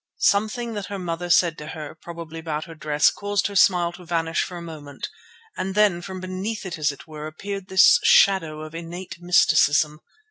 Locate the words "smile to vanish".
3.55-4.41